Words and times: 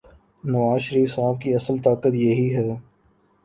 نوازشریف 0.43 1.13
صاحب 1.13 1.41
کی 1.41 1.53
اصل 1.55 1.77
طاقت 1.77 2.13
یہی 2.15 2.55
ہے۔ 2.55 2.69